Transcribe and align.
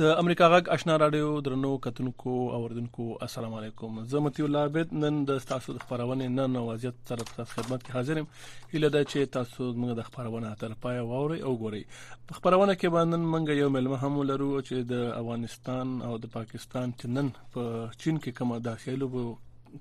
د 0.00 0.04
امریکا 0.20 0.46
غږ 0.52 0.64
آشنا 0.74 0.94
رادیو 1.00 1.26
درنو 1.46 1.68
کتونکو 1.82 2.30
او 2.54 2.56
اوردونکو 2.62 3.04
السلام 3.26 3.52
علیکم 3.58 4.00
زه 4.14 4.22
متي 4.24 4.44
الله 4.46 4.70
عبد 4.70 4.94
نن 5.02 5.20
د 5.28 5.44
تاسو 5.50 5.74
د 5.76 5.84
خبرونه 5.84 6.28
نن 6.38 6.56
وضعیت 6.70 6.96
تر 7.10 7.22
تاسو 7.28 7.50
خدمت 7.58 7.84
کې 7.84 7.94
حاضر 7.98 8.20
یم 8.22 8.26
اله 8.32 8.90
دا 8.96 9.02
چې 9.12 9.30
تاسو 9.38 9.68
موږ 9.82 9.94
د 10.00 10.08
خبرونه 10.08 10.50
تر 10.64 10.74
پای 10.86 10.98
ووري 11.12 11.38
او 11.48 11.54
ګوري 11.62 11.82
په 11.94 12.40
خبرونه 12.40 12.76
کې 12.80 12.94
باندې 12.96 13.32
موږ 13.34 13.62
یو 13.62 13.70
ملمه 13.76 13.98
هم 14.04 14.18
لرو 14.34 14.50
چې 14.68 14.90
د 14.94 15.08
افغانستان 15.22 15.96
او 16.10 16.12
د 16.26 16.34
پاکستان 16.38 16.98
چې 16.98 17.16
نن 17.18 17.32
په 17.56 17.70
چین 17.70 18.22
کې 18.22 18.38
کومه 18.40 18.60
داخلو 18.70 19.12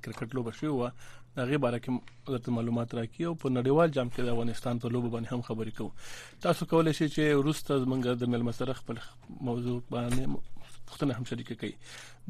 کرکټ 0.01 0.35
لوبه 0.35 0.51
شوې 0.59 0.71
و 0.71 0.89
دا 1.35 1.43
غي 1.49 1.57
باره 1.65 1.79
کې 1.83 2.01
درته 2.33 2.51
معلومات 2.57 2.93
راکې 2.99 3.21
او 3.29 3.35
په 3.43 3.47
نړیوال 3.57 3.93
جام 3.97 4.09
کې 4.09 4.23
د 4.27 4.33
افغانستان 4.35 4.79
په 4.83 4.91
لوبه 4.95 5.09
باندې 5.09 5.33
هم 5.33 5.41
خبرې 5.47 5.75
کوو 5.77 6.41
تاسو 6.45 6.67
کولای 6.73 6.93
شئ 6.99 7.07
چې 7.15 7.43
روسته 7.47 7.77
زمونږ 7.83 8.21
د 8.23 8.33
ملمسره 8.33 8.77
خپل 8.81 8.99
موضوع 9.49 9.77
باندې 9.93 10.51
پوښتنه 10.87 11.13
هم 11.17 11.23
شریک 11.31 11.49
کړي 11.49 11.73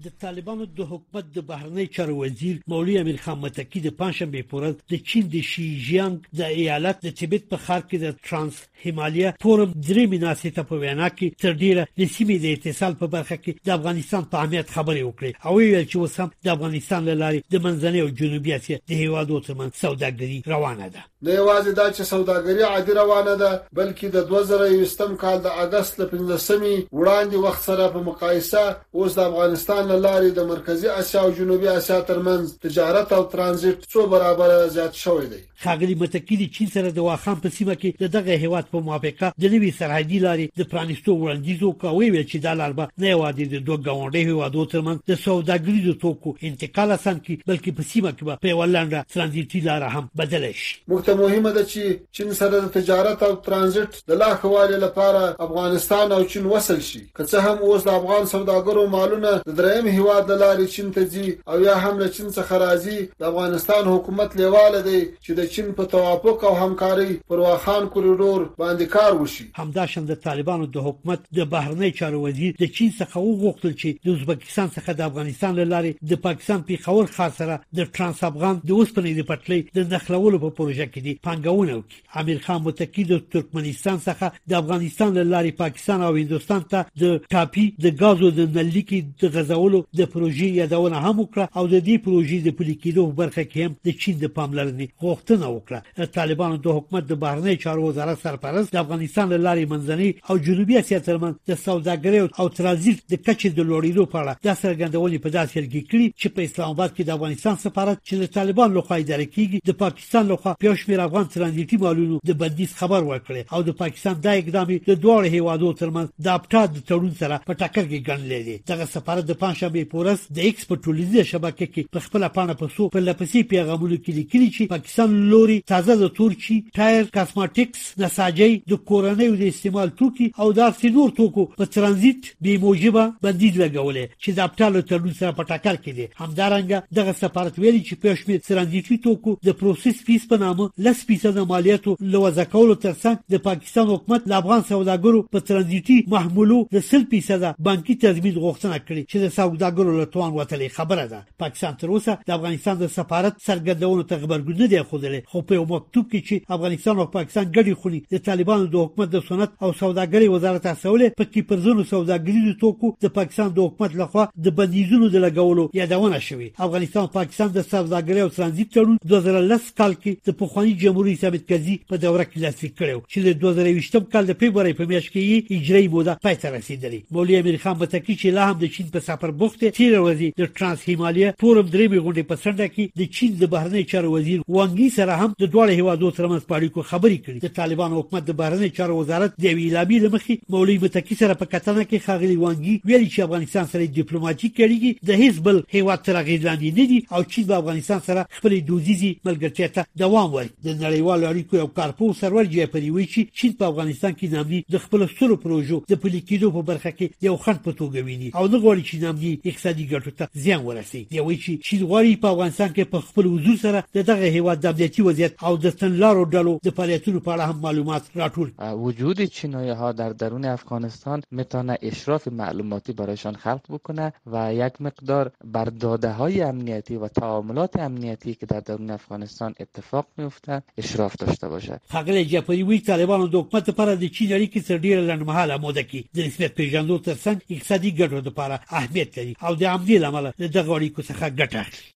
د 0.05 0.07
طالبانو 0.23 0.65
د 0.79 0.81
حکومت 0.93 1.25
د 1.37 1.39
بهرنی 1.49 1.87
چارو 1.97 2.15
وزیر 2.23 2.55
مولوی 2.71 2.97
امیر 3.03 3.19
خان 3.25 3.39
متکی 3.45 3.81
د 3.83 3.89
پنځشنبه 4.01 4.41
پورز 4.53 4.75
د 4.93 4.95
چین 5.11 5.25
د 5.35 5.37
شیجیانګ 5.53 6.17
د 6.39 6.41
ایالت 6.63 6.97
د 7.03 7.09
تبت 7.19 7.43
په 7.53 7.57
خار 7.67 7.83
کې 7.89 7.97
د 8.05 8.19
ترانس 8.27 8.57
هیمالیا 8.85 9.29
فورم 9.45 9.71
درې 9.91 10.05
مناسبه 10.15 10.63
په 10.71 10.75
وینا 10.83 11.09
کې 11.17 11.27
تر 11.45 11.53
ډیره 11.63 11.83
د 12.01 12.03
سیمې 12.17 12.37
د 12.41 12.47
اتصال 12.57 12.93
په 13.03 13.07
برخه 13.15 13.37
کې 13.43 13.53
د 13.67 13.79
افغانستان 13.79 14.23
په 14.33 14.37
اهمیت 14.43 14.69
خبرې 14.77 15.03
وکړې 15.05 15.33
او 15.47 15.53
ویل 15.59 15.87
چې 15.93 15.97
وسم 16.05 16.29
د 16.49 16.57
افغانستان 16.57 17.03
لاري 17.23 17.41
د 17.53 17.55
منځنۍ 17.65 18.01
او 18.03 18.09
جنوبي 18.23 18.51
اسیا 18.59 18.77
د 18.91 19.03
هیوادو 19.03 19.43
ترمن 19.47 19.71
سوداګري 19.83 20.39
روانه 20.55 20.87
ده 20.95 21.03
نه 21.27 21.35
یوازې 21.35 21.73
دا 21.77 21.87
چې 21.97 22.03
سوداګري 22.13 22.63
عادي 22.63 22.93
روانه 22.97 23.35
ده 23.43 23.51
بلکې 23.79 24.07
د 24.17 24.27
2023 24.31 25.15
کال 25.23 25.39
د 25.45 25.49
اگست 25.65 26.01
15مې 26.01 26.75
وړاندې 26.99 27.37
وخت 27.45 27.63
سره 27.69 27.87
په 27.95 28.03
مقایسه 28.09 28.77
اوس 28.95 29.17
د 29.19 29.23
افغانستان 29.31 29.83
لارې 30.07 30.35
د 30.39 30.49
مرکزی 30.53 30.89
اسیا 30.97 31.21
او 31.23 31.31
جنوبي 31.39 31.69
اسیا 31.77 31.99
ترمنځ 32.11 32.61
تجارت 32.67 33.13
او 33.19 33.23
ترانزیت 33.37 33.87
څو 33.95 34.07
برابر 34.17 34.53
زیات 34.77 35.01
شوی 35.05 35.27
دی 35.33 35.41
خاغلی 35.65 35.95
متکی 36.03 36.39
د 36.43 36.51
چین 36.59 36.69
سره 36.75 36.91
د 36.99 37.07
واخان 37.09 37.41
په 37.47 37.55
سیمه 37.59 37.79
کې 37.85 38.13
دغه 38.19 38.37
هیواد 38.45 38.69
په 38.75 38.85
موافقه 38.91 39.33
د 39.47 39.55
نوي 39.57 39.73
سرحدي 39.79 40.21
لارې 40.27 40.63
د 40.63 40.71
پرانیستو 40.75 41.17
وړاندیزو 41.23 41.73
کوي 41.87 42.11
چې 42.25 42.45
د 42.49 42.61
لاربه 42.63 42.89
نه 42.99 43.07
یوازې 43.07 43.55
د 43.57 43.65
دوه 43.69 43.79
ګاونډي 43.87 44.23
هیوادو 44.31 44.67
ترمنځ 44.75 44.99
د 45.11 45.23
سوداګرۍ 45.25 45.81
د 45.89 45.99
توکو 46.05 46.37
انتقال 46.53 46.95
اسان 47.01 47.19
کی 47.29 47.41
بلکې 47.49 47.79
په 47.81 47.91
سیمه 47.95 48.15
کې 48.17 48.47
په 48.47 48.61
ولاندا 48.63 49.05
ترانزیتي 49.17 49.65
لار 49.71 49.89
هم 49.97 50.09
بدل 50.23 50.49
شي 50.63 51.13
ته 51.15 51.21
مهمه 51.21 51.53
ده 51.53 51.65
چې 51.67 51.83
چین 52.13 52.33
سره 52.33 52.61
د 52.61 52.69
تجارت 52.75 53.23
او 53.23 53.35
ترانزیت 53.37 54.03
د 54.09 54.13
لا 54.13 54.37
خوالي 54.37 54.77
لپاره 54.77 55.37
افغانستان 55.47 56.13
او 56.13 56.25
چین 56.25 56.45
وصل 56.47 56.81
شي 56.81 57.01
که 57.17 57.25
څه 57.25 57.35
هم 57.39 57.59
اوس 57.59 57.83
د 57.85 57.89
افغان 57.89 58.25
سوداګرو 58.27 58.87
مالونه 58.97 59.33
د 59.47 59.51
دریم 59.61 59.87
هیواد 59.87 60.27
د 60.27 60.33
لارې 60.43 60.67
چین 60.75 60.91
ته 60.93 61.07
ځي 61.07 61.31
او 61.49 61.61
یا 61.61 61.77
هم 61.77 61.99
له 61.99 62.09
چین 62.09 62.31
څخه 62.31 62.55
راځي 62.67 62.99
د 63.19 63.23
افغانستان 63.33 63.85
حکومت 63.85 64.37
لیواله 64.37 64.81
دی 64.89 65.01
چې 65.25 65.31
د 65.41 65.47
چین 65.55 65.67
په 65.81 65.85
توافق 65.95 66.45
او 66.45 66.55
همکاري 66.65 67.13
پر 67.29 67.39
واخان 67.47 67.85
کوریډور 67.97 68.41
باندې 68.61 68.87
کار 68.97 69.13
وشي 69.23 69.47
همدا 69.55 69.87
شند 69.87 70.07
د 70.11 70.15
طالبانو 70.29 70.67
د 70.67 70.79
حکومت 70.89 71.21
د 71.39 71.45
بهرنی 71.55 71.91
چارو 71.99 72.23
وزیر 72.27 72.55
د 72.63 72.67
چین 72.77 72.91
څخه 73.01 73.17
وغوښتل 73.27 73.73
چې 73.81 73.89
د 74.05 74.07
ازبکستان 74.19 74.69
څخه 74.79 74.91
د 74.95 75.03
افغانستان 75.11 75.53
لارې 75.75 75.91
د 76.11 76.15
پاکستان 76.29 76.65
پیښور 76.69 77.07
خاصره 77.19 77.61
د 77.77 77.79
ترانس 77.95 78.25
افغان 78.33 78.55
د 78.69 78.71
اوسپنې 78.79 79.13
د 79.19 79.23
پټلۍ 79.31 79.61
د 79.77 79.81
دخلولو 79.97 80.43
په 80.47 80.51
پروژه 80.61 80.87
کې 80.87 81.04
باندې 81.05 81.23
پنګونه 81.27 81.73
وکړي 81.77 82.01
امیر 82.21 82.39
خان 82.45 82.61
متکی 82.67 83.05
د 83.09 83.21
ترکمنستان 83.33 83.99
څخه 84.09 84.27
د 84.51 84.53
افغانستان 84.63 85.11
له 85.19 85.25
لارې 85.33 85.51
پاکستان 85.65 86.01
او 86.09 86.15
هندستان 86.21 86.63
ته 86.73 86.81
د 87.03 87.05
ټاپي 87.33 87.65
د 87.85 87.87
غازو 88.01 88.29
د 88.39 88.57
نلیکی 88.57 88.99
د 89.23 89.25
غزولو 89.35 89.81
د 89.99 90.01
پروژې 90.15 90.49
یادونه 90.61 90.97
هم 91.05 91.17
وکړه 91.21 91.45
او 91.59 91.65
د 91.73 91.77
دې 91.89 91.97
پروژې 92.05 92.39
د 92.47 92.57
پلي 92.59 92.75
کېدو 92.83 93.03
برخه 93.21 93.45
کې 93.51 93.59
هم 93.65 93.73
د 93.87 93.89
چین 94.03 94.15
د 94.23 94.27
پاملرنې 94.37 94.87
غوښتنه 95.03 95.47
وکړه 95.57 96.07
طالبانو 96.19 96.57
د 96.65 96.77
حکومت 96.77 97.05
د 97.09 97.13
بهرنی 97.25 97.57
چارو 97.65 97.87
وزارت 97.89 98.23
سرپرست 98.25 98.73
د 98.73 98.77
افغانستان 98.85 99.27
له 99.33 99.39
لارې 99.47 99.65
منځنۍ 99.73 100.11
او 100.31 100.39
جنوبي 100.47 100.79
اسیا 100.79 100.99
ترمن 101.09 101.35
د 101.51 101.55
سوداګرۍ 101.67 102.41
او 102.41 102.49
ترانزیت 102.59 102.99
د 103.13 103.15
کچې 103.27 103.49
د 103.57 103.61
لوړېدو 103.71 104.05
په 104.13 104.17
اړه 104.23 104.33
د 104.47 104.49
سرګندونې 104.63 105.19
په 105.25 105.29
داسې 105.39 105.57
لګي 105.65 105.83
کړی 105.91 106.07
چې 106.21 106.27
په 106.37 106.41
اسلام 106.49 106.71
آباد 106.75 106.91
کې 106.97 107.03
د 107.05 107.11
افغانستان 107.19 107.57
سفارت 107.65 107.99
چې 108.09 108.15
د 108.23 108.27
طالبان 108.39 108.69
لخوا 108.79 108.97
اداره 109.01 109.27
کیږي 109.35 109.59
د 109.69 109.73
پاکستان 109.85 110.33
لخوا 110.35 110.53
پیښ 110.61 110.75
شمېر 110.85 111.01
افغان 111.09 111.25
ترانزیتي 111.35 111.77
مالونو 111.85 112.19
د 112.29 112.33
بندیز 112.41 112.73
خبر 112.79 113.03
ورکړي 113.09 113.45
او 113.57 113.61
د 113.69 113.75
پاکستان 113.81 114.15
دا 114.25 114.33
اقدام 114.41 114.73
د 114.89 114.99
دوه 115.05 115.33
هیوادو 115.35 115.73
ترمنځ 115.81 116.09
د 116.27 116.35
اپټا 116.39 116.63
د 116.75 116.79
تړون 116.91 117.13
سره 117.21 117.39
په 117.49 117.57
ټکر 117.63 117.85
کې 117.87 118.07
ګڼل 118.09 118.35
دي 118.49 118.57
دغه 118.71 118.87
سفارت 118.95 119.29
د 119.31 119.39
پنځمه 119.45 119.85
پورس 119.93 120.25
د 120.39 120.49
ایکسپورټولیزي 120.49 121.25
شبکې 121.31 121.67
کې 121.75 121.97
په 121.97 122.05
خپل 122.07 122.27
پانه 122.39 122.57
په 122.63 122.71
سو 122.77 122.89
په 122.97 123.05
لپسې 123.05 123.49
پیغامونو 123.55 123.99
کې 124.01 124.17
لیکلي 124.19 124.49
چې 124.57 124.73
پاکستان 124.75 125.15
لوري 125.33 125.59
تازه 125.73 125.97
د 126.03 126.13
تورچی 126.19 126.59
ټایر 126.81 127.09
کاسمټکس 127.17 127.87
نساجي 128.05 128.51
د 128.75 128.83
کورنیو 128.93 129.39
د 129.43 129.55
استعمال 129.55 129.95
توکي 130.03 130.29
او 130.37 130.51
داسې 130.61 130.97
نور 130.99 131.15
توکو 131.23 131.47
په 131.63 131.71
ترانزیت 131.79 132.31
به 132.49 132.63
موجبه 132.67 133.07
بندیز 133.29 133.59
لګولې 133.63 134.21
چې 134.21 134.39
د 134.39 134.47
اپټالو 134.49 134.85
تړون 134.91 135.19
سره 135.23 135.39
په 135.41 135.51
ټکر 135.53 135.81
کې 135.81 135.99
دي 136.01 136.11
همدارنګه 136.21 137.03
دغه 137.03 137.19
سفارت 137.25 137.63
ویلي 137.65 137.83
چې 137.83 138.01
پښمه 138.07 138.49
ترانزیتي 138.53 139.01
توکو 139.09 139.37
د 139.51 139.59
پروسس 139.65 140.05
فیس 140.11 140.31
په 140.33 140.43
نامه 140.47 140.71
لس 140.79 141.05
فیصد 141.07 141.37
مالیاتو 141.49 141.95
لوځ 142.01 142.39
کولو 142.53 142.75
ترڅنګ 142.85 143.17
د 143.33 143.41
پاکستان 143.43 143.87
حکومت 143.89 144.25
له 144.31 144.37
افغان 144.43 144.63
سوداګرو 144.71 145.21
په 145.35 145.39
ترانزیتي 145.51 145.97
محمولو 146.15 146.57
د 146.75 146.83
100 146.87 147.01
فیصد 147.13 147.45
بانکي 147.69 147.95
تضمین 148.05 148.39
غوښتنه 148.45 148.79
کړې 148.87 149.07
چې 149.11 149.19
د 149.25 149.29
سوداګرو 149.37 149.93
له 149.99 150.07
توان 150.17 150.33
وتلې 150.39 150.71
خبره 150.79 151.05
ده 151.13 151.21
پاکستان 151.43 151.77
تر 151.83 151.93
اوسه 151.95 152.17
د 152.31 152.33
افغانستان 152.37 152.81
د 152.81 152.91
سفارت 152.95 153.39
سرګردونو 153.51 154.07
ته 154.15 154.23
خبرګون 154.23 154.59
نه 154.65 154.69
دی 154.73 154.81
خوله 154.89 155.21
خو 155.35 155.43
په 155.53 155.61
یو 155.61 155.69
مکتوب 155.75 156.09
کې 156.09 156.27
چې 156.29 156.57
افغانستان 156.59 157.05
او 157.05 157.07
پاکستان 157.15 157.47
ګډي 157.47 157.85
خوري 157.85 158.03
د 158.17 158.25
طالبانو 158.31 158.67
د 158.75 158.85
حکومت 158.89 159.13
د 159.15 159.25
صنعت 159.29 159.55
او 159.63 159.73
سوداګرۍ 159.73 160.33
وزارت 160.35 160.67
اسولې 160.73 161.17
په 161.23 161.31
کې 161.33 161.49
پرزونو 161.55 161.87
سوداګریزو 161.95 162.59
توکو 162.65 162.93
د 163.07 163.15
پاکستان 163.21 163.55
د 163.61 163.69
حکومت 163.71 163.97
لخوا 164.03 164.27
د 164.51 164.57
بندیزونو 164.63 165.13
د 165.17 165.25
لګولو 165.29 165.69
یادونه 165.83 166.23
شوې 166.29 166.69
افغانستان 166.69 167.09
پاکستان 167.21 167.55
د 167.61 167.69
سوداګرۍ 167.71 168.27
او 168.29 168.35
ترانزیت 168.41 168.77
تړون 168.81 169.01
2010 169.17 169.73
کال 169.85 169.99
کې 170.03 170.33
د 170.33 170.41
پخوانی 170.45 170.63
پخوانی 170.65 170.81
جمهوریت 170.81 171.21
ثابت 171.21 171.45
کزي 171.53 171.77
په 171.89 171.97
دوره 171.97 172.25
کې 172.25 172.39
لاسلیک 172.45 172.75
کړو 172.81 173.01
چې 173.13 173.19
د 173.27 173.29
2020م 173.45 174.05
کال 174.13 174.27
د 174.31 174.37
فبراير 174.41 174.75
په 174.81 174.87
میاشت 174.93 175.11
کې 175.13 175.23
یې 175.31 175.39
اجرایي 175.59 175.89
موده 175.95 176.15
پای 176.27 176.37
ته 176.45 176.49
رسیدلې 176.57 177.01
مولوی 177.17 177.37
امیر 177.39 177.57
خان 177.65 177.77
متکی 177.83 178.15
چې 178.21 178.27
لا 178.39 178.45
هم 178.51 178.59
د 178.63 178.71
چین 178.77 178.89
په 178.97 179.01
سفر 179.09 179.31
بوخت 179.43 179.65
تیر 179.79 179.93
ورځ 179.99 180.35
د 180.41 180.51
ترانس 180.59 180.85
هیمالیا 180.89 181.33
فورم 181.43 181.67
درې 181.69 182.05
غونډې 182.05 182.31
په 182.31 182.37
سنډه 182.45 182.69
کې 182.75 183.01
د 183.01 183.11
چین 183.17 183.35
د 183.43 183.51
بهرنی 183.55 183.85
چارو 183.93 184.13
وزیر 184.17 184.41
وانګي 184.57 184.89
سره 184.99 185.21
هم 185.23 185.31
د 185.43 185.53
دوه 185.55 185.77
هیوادو 185.81 186.13
ترمنځ 186.19 186.59
اړیکو 186.59 186.89
خبري 186.93 187.19
کړې 187.19 187.49
د 187.49 187.55
طالبان 187.61 187.93
حکومت 187.99 188.27
د 188.31 188.39
بهرنی 188.43 188.71
چارو 188.81 188.99
وزارت 189.01 189.37
د 189.47 189.55
ویلابي 189.61 190.01
لمخې 190.07 190.53
مولوی 190.57 190.79
متکی 190.87 191.21
سره 191.23 191.41
په 191.43 191.53
کتنه 191.55 191.85
کې 191.85 192.07
خاغلی 192.09 192.41
وانګي 192.41 192.91
ویلي 192.91 193.09
چې 193.15 193.21
افغانستان 193.29 193.71
سره 193.75 193.93
ډیپلوماټیک 194.01 194.65
اړیکې 194.67 195.07
د 195.13 195.23
هیڅ 195.23 195.45
بل 195.49 195.63
هیواد 195.79 196.07
تر 196.09 196.23
غیر 196.31 196.41
لاندې 196.49 196.79
نه 196.79 196.87
دي 196.95 197.01
او 197.15 197.23
چې 197.33 197.51
د 197.53 197.61
افغانستان 197.61 198.05
سره 198.11 198.27
خپل 198.41 198.61
دوزيزي 198.73 199.13
ملګرتیا 199.31 199.75
ته 199.79 199.87
دوام 200.07 200.35
ورکړي 200.37 200.53
د 200.65 200.69
نړیوالو 200.83 201.27
اړیکو 201.29 201.57
او 201.61 201.67
کارپو 201.79 202.07
سرور 202.21 202.45
جعفری 202.55 202.91
وی 202.95 203.05
چې 203.15 203.55
په 203.61 203.67
افغانستان 203.73 204.13
کې 204.15 204.33
نامي 204.39 204.61
د 204.75 204.83
خپل 204.85 205.07
سترو 205.15 205.37
پروژو 205.45 205.79
د 205.93 206.01
پلي 206.05 206.21
کېدو 206.31 206.51
په 206.57 206.63
برخه 206.71 206.91
کې 206.99 207.27
یو 207.29 207.35
خط 207.47 207.59
په 207.65 207.73
توګه 207.81 208.03
ویني 208.09 208.31
او 208.39 208.45
نو 208.53 208.61
غواړي 208.65 208.83
چې 208.89 208.97
نامي 209.07 209.33
اقتصادي 209.37 209.87
ګټو 209.93 210.17
ته 210.19 210.43
زیان 210.47 210.65
ورسي 210.69 211.03
دی 211.13 211.21
وی 211.29 211.39
چې 211.45 211.53
چین 211.69 212.17
په 212.25 212.33
افغانستان 212.35 212.73
کې 212.77 212.93
په 212.95 213.09
خپل 213.09 213.31
حضور 213.35 213.57
سره 213.65 213.83
د 213.99 214.07
دغه 214.13 214.31
هیواد 214.39 214.61
د 214.65 214.69
امنیتي 214.75 215.03
وضعیت 215.09 215.37
او 215.51 215.53
د 215.65 215.75
ستنلارو 215.77 216.25
ډلو 216.35 216.55
د 216.69 216.77
فعالیتونو 216.79 217.21
په 217.29 217.37
اړه 217.37 217.51
هم 217.51 217.63
معلومات 217.69 218.11
راټول 218.23 218.81
وجود 218.85 219.25
چینایي 219.39 219.75
ها 219.81 219.93
در 220.01 220.13
درون 220.23 220.45
افغانستان 220.53 221.23
میتونه 221.41 221.77
اشراف 221.91 222.29
معلوماتی 222.41 222.93
برایشان 223.03 223.37
خلق 223.45 223.71
بکنه 223.77 224.11
و 224.33 224.45
یک 224.63 224.81
مقدار 224.89 225.31
بر 225.59 225.73
داده 225.85 226.17
امنیتی 226.49 226.97
و 227.03 227.09
تعاملات 227.21 227.77
امنیتی 227.91 228.35
که 228.41 228.47
در 228.55 228.61
درون 228.71 228.91
افغانستان 228.97 229.55
اتفاق 229.67 230.07
میفته 230.19 230.44
ته 230.45 230.63
اشراف 230.79 231.17
داشته 231.17 231.49
باشد 231.49 231.81
خغل 231.89 232.23
جعفری 232.25 232.63
وی 232.63 232.79
طالبانو 232.79 233.29
د 233.29 233.35
حکومت 233.41 233.69
لپاره 233.69 233.95
د 234.03 234.07
چین 234.17 234.29
اړیکې 234.37 234.67
سره 234.69 234.83
ډیر 234.87 235.01
لنډمهاله 235.09 235.59
موده 235.65 235.85
کې 235.91 236.01
د 236.19 236.27
نسبت 236.29 236.55
پیژندو 236.61 236.99
ترڅنګ 237.09 237.37
اقتصادي 237.57 237.91
ګټو 238.01 238.21
لپاره 238.29 238.61
اهمیت 238.81 239.19
لري 239.19 239.35
او 239.49 239.55
د 239.63 239.71
عملی 239.73 239.99
لامل 240.05 240.31
د 240.31 240.47
دغه 240.59 240.71
اړیکو 240.79 241.07
څخه 241.11 241.35
ګټه 241.41 241.59
اخلي 241.65 241.93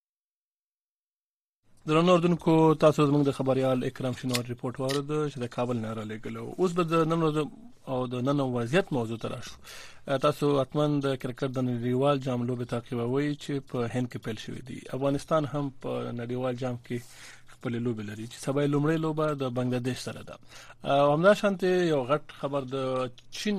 درنو 1.90 2.14
اردوونکو 2.14 2.54
تاسو 2.84 3.06
زموږ 3.10 3.26
د 3.28 3.36
خبريال 3.40 3.84
اکرام 3.90 4.16
شنوار 4.22 4.48
ریپورت 4.52 4.80
وارد 4.80 5.10
چې 5.10 5.44
د 5.44 5.52
کابل 5.56 5.78
نه 5.84 5.92
را 5.98 6.04
لګلو 6.12 6.48
اوس 6.58 6.76
به 6.80 6.84
د 6.94 7.08
نن 7.12 7.22
ورځ 7.22 7.94
او 7.94 8.06
د 8.14 8.26
نن 8.30 8.40
وضعیت 8.56 8.92
موضوع 8.98 9.16
ته 9.22 9.32
راشو 9.34 10.18
تاسو 10.26 10.50
اتمن 10.64 10.98
د 11.06 11.14
کرکټ 11.22 11.50
د 11.54 11.66
نړیوال 11.70 12.20
جام 12.28 12.44
لوبه 12.50 12.70
تعقیبوي 12.74 13.28
چې 13.44 13.70
په 13.72 13.88
هند 13.94 14.12
کې 14.12 14.28
پیل 14.28 14.38
شوې 14.44 14.62
دي 14.70 14.78
افغانستان 14.98 15.50
هم 15.54 15.72
په 15.84 15.98
نړیوال 16.20 16.60
جام 16.64 16.76
کې 16.88 17.47
خپل 17.58 17.76
لوبه 17.84 18.02
لري 18.08 18.24
چې 18.32 18.38
سبا 18.46 18.62
لومړی 18.72 18.96
لوبه 19.04 19.24
د 19.40 19.44
بنگلاديش 19.56 19.98
سره 20.06 20.20
ده 20.28 20.34
او 21.00 21.06
همدا 21.14 21.32
شانته 21.40 21.68
یو 21.92 22.00
غټ 22.10 22.24
خبر 22.40 22.62
د 22.74 22.76
چین 23.38 23.58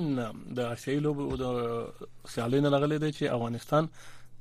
د 0.58 0.58
آسیایي 0.74 1.00
لوبو 1.06 1.24
د 1.42 1.44
سیالۍ 2.32 2.58
نه 2.66 2.70
لغلې 2.74 2.98
ده 3.02 3.08
چې 3.16 3.24
افغانستان 3.36 3.84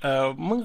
موږ 0.03 0.63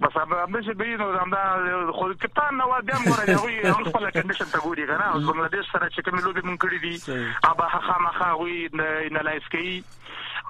بس 0.00 0.10
همش 0.16 0.66
به 0.66 0.86
نو 0.96 1.12
همدا 1.16 1.92
خو 1.92 2.12
کپتان 2.14 2.54
نو 2.56 2.80
د 2.80 2.90
هم 2.94 3.12
غره 3.12 3.26
دی 3.36 3.58
هغه 3.58 3.84
خپل 3.84 4.10
کنډیشن 4.10 4.52
ته 4.52 4.58
ګوري 4.58 4.86
کنه 4.86 5.14
او 5.14 5.20
بنگلاديش 5.20 5.66
سره 5.72 5.88
چې 5.88 6.00
کوم 6.00 6.18
لوبي 6.18 6.40
مونږ 6.40 6.58
کړی 6.64 6.80
دي 6.84 7.26
ابا 7.44 7.68
خامخا 7.68 8.32
وي 8.36 8.68
نه 9.10 9.22
لایسکی 9.22 9.84